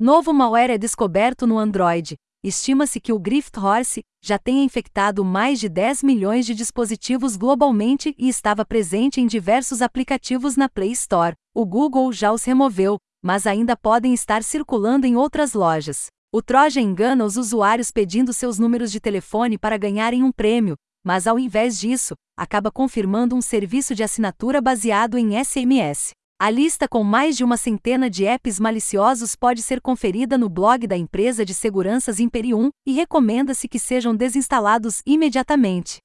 [0.00, 2.14] Novo malware é descoberto no Android.
[2.44, 8.14] Estima-se que o Grift Horse já tenha infectado mais de 10 milhões de dispositivos globalmente
[8.16, 11.34] e estava presente em diversos aplicativos na Play Store.
[11.52, 16.06] O Google já os removeu, mas ainda podem estar circulando em outras lojas.
[16.32, 21.26] O Troja engana os usuários pedindo seus números de telefone para ganharem um prêmio, mas
[21.26, 26.12] ao invés disso, acaba confirmando um serviço de assinatura baseado em SMS.
[26.40, 30.86] A lista com mais de uma centena de apps maliciosos pode ser conferida no blog
[30.86, 35.98] da empresa de seguranças Imperium e recomenda-se que sejam desinstalados imediatamente.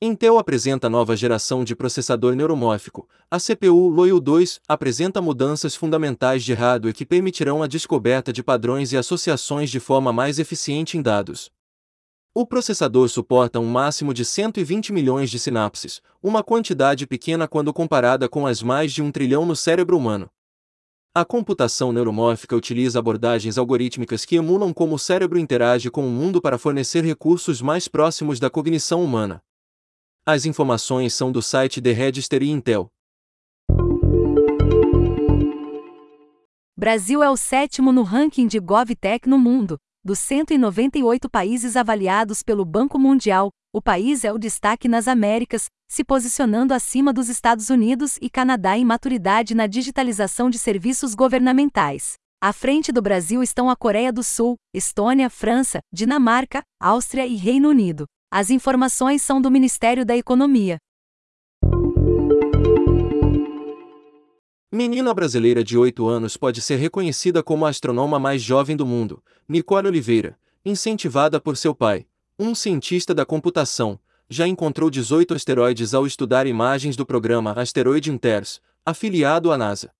[0.00, 3.08] Intel apresenta nova geração de processador neuromórfico.
[3.28, 8.92] A CPU Loyal 2 apresenta mudanças fundamentais de hardware que permitirão a descoberta de padrões
[8.92, 11.50] e associações de forma mais eficiente em dados.
[12.38, 18.28] O processador suporta um máximo de 120 milhões de sinapses, uma quantidade pequena quando comparada
[18.28, 20.28] com as mais de um trilhão no cérebro humano.
[21.14, 26.42] A computação neuromórfica utiliza abordagens algorítmicas que emulam como o cérebro interage com o mundo
[26.42, 29.42] para fornecer recursos mais próximos da cognição humana.
[30.26, 32.90] As informações são do site The Register e Intel.
[36.76, 39.78] Brasil é o sétimo no ranking de GovTech no mundo.
[40.06, 46.04] Dos 198 países avaliados pelo Banco Mundial, o país é o destaque nas Américas, se
[46.04, 52.12] posicionando acima dos Estados Unidos e Canadá em maturidade na digitalização de serviços governamentais.
[52.40, 57.68] À frente do Brasil estão a Coreia do Sul, Estônia, França, Dinamarca, Áustria e Reino
[57.68, 58.04] Unido.
[58.32, 60.78] As informações são do Ministério da Economia.
[64.76, 69.24] Menina brasileira de 8 anos pode ser reconhecida como a astronoma mais jovem do mundo,
[69.48, 72.06] Nicole Oliveira, incentivada por seu pai,
[72.38, 78.60] um cientista da computação, já encontrou 18 asteroides ao estudar imagens do programa Asteroid Inters,
[78.84, 79.90] afiliado à NASA.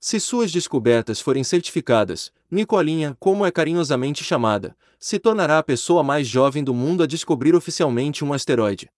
[0.00, 6.26] Se suas descobertas forem certificadas, Nicolinha, como é carinhosamente chamada, se tornará a pessoa mais
[6.26, 8.88] jovem do mundo a descobrir oficialmente um asteroide.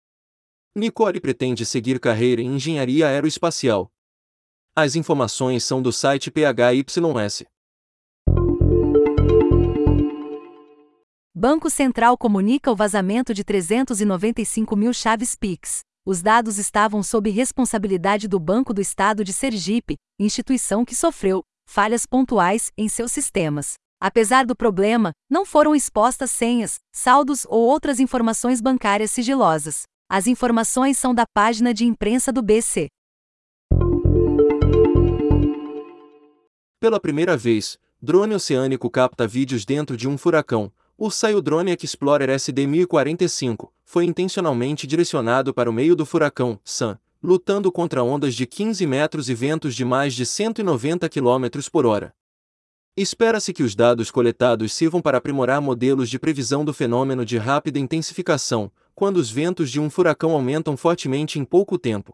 [0.76, 3.91] Nicole pretende seguir carreira em engenharia aeroespacial,
[4.74, 7.44] as informações são do site PHYS.
[11.34, 15.80] Banco Central comunica o vazamento de 395 mil chaves PIX.
[16.06, 22.06] Os dados estavam sob responsabilidade do Banco do Estado de Sergipe, instituição que sofreu falhas
[22.06, 23.74] pontuais em seus sistemas.
[24.00, 29.82] Apesar do problema, não foram expostas senhas, saldos ou outras informações bancárias sigilosas.
[30.10, 32.88] As informações são da página de imprensa do BC.
[36.82, 40.72] Pela primeira vez, drone oceânico capta vídeos dentro de um furacão.
[40.98, 47.70] O Sail Drone Explorer SD-1045 foi intencionalmente direcionado para o meio do furacão, San, lutando
[47.70, 52.12] contra ondas de 15 metros e ventos de mais de 190 km por hora.
[52.97, 57.78] Espera-se que os dados coletados sirvam para aprimorar modelos de previsão do fenômeno de rápida
[57.78, 62.12] intensificação, quando os ventos de um furacão aumentam fortemente em pouco tempo.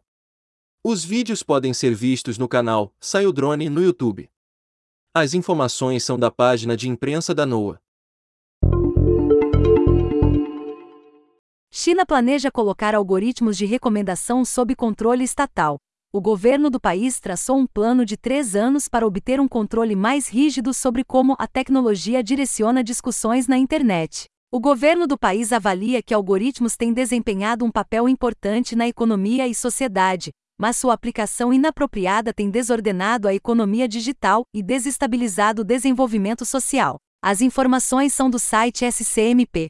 [0.85, 4.29] Os vídeos podem ser vistos no canal Sail Drone no YouTube.
[5.15, 7.81] As informações são da página de imprensa da NOAA.
[11.73, 15.77] China planeja colocar algoritmos de recomendação sob controle estatal.
[16.13, 20.29] O governo do país traçou um plano de três anos para obter um controle mais
[20.29, 24.27] rígido sobre como a tecnologia direciona discussões na internet.
[24.53, 29.55] O governo do país avalia que algoritmos têm desempenhado um papel importante na economia e
[29.55, 36.99] sociedade, mas sua aplicação inapropriada tem desordenado a economia digital e desestabilizado o desenvolvimento social.
[37.23, 39.69] As informações são do site SCMP.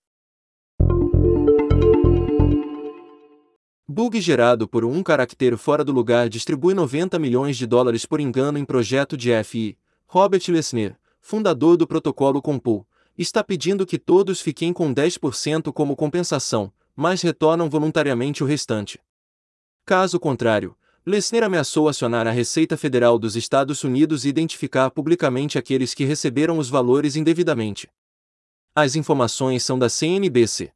[3.86, 8.58] Bug gerado por um caractere fora do lugar distribui 90 milhões de dólares por engano
[8.58, 9.76] em projeto de FI.
[10.06, 16.72] Robert Lesner, fundador do protocolo Compul, está pedindo que todos fiquem com 10% como compensação,
[16.94, 19.00] mas retornam voluntariamente o restante.
[19.84, 20.76] Caso contrário,
[21.08, 26.58] Lessner ameaçou acionar a Receita Federal dos Estados Unidos e identificar publicamente aqueles que receberam
[26.58, 27.88] os valores indevidamente.
[28.74, 30.70] As informações são da CNBC.